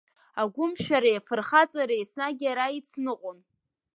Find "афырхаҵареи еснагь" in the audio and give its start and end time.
1.19-2.41